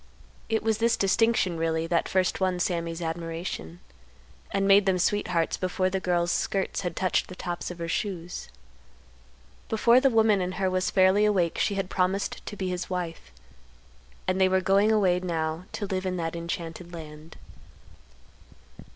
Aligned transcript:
It 0.49 0.63
was 0.63 0.79
this 0.79 0.97
distinction, 0.97 1.57
really, 1.59 1.85
that 1.85 2.09
first 2.09 2.39
won 2.39 2.59
Sammy's 2.59 3.03
admiration, 3.03 3.81
and 4.49 4.67
made 4.67 4.87
them 4.87 4.97
sweethearts 4.97 5.57
before 5.57 5.91
the 5.91 5.99
girl's 5.99 6.31
skirts 6.31 6.81
had 6.81 6.95
touched 6.95 7.27
the 7.27 7.35
tops 7.35 7.69
of 7.69 7.77
her 7.77 7.87
shoes. 7.87 8.49
Before 9.69 9.99
the 9.99 10.09
woman 10.09 10.41
in 10.41 10.53
her 10.53 10.71
was 10.71 10.89
fairly 10.89 11.23
awake 11.23 11.59
she 11.59 11.75
had 11.75 11.87
promised 11.91 12.43
to 12.47 12.55
be 12.57 12.67
his 12.69 12.89
wife; 12.89 13.31
and 14.27 14.41
they 14.41 14.49
were 14.49 14.59
going 14.59 14.91
away 14.91 15.19
now 15.19 15.65
to 15.73 15.85
live 15.85 16.07
in 16.07 16.17
that 16.17 16.35
enchanted 16.35 16.95
land. 16.95 17.37